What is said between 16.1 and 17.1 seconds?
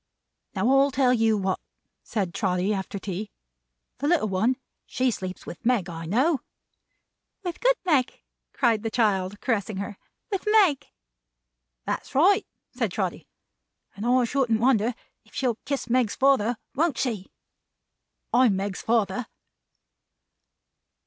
father, won't